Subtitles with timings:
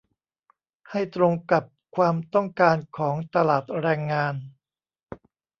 [0.89, 1.63] ให้ตรงกับ
[1.95, 4.35] ความต้องการของตลาดแรงงาน